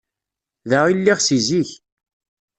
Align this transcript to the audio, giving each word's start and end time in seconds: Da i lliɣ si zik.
Da 0.69 0.79
i 0.85 0.93
lliɣ 0.97 1.19
si 1.21 1.37
zik. 1.47 1.71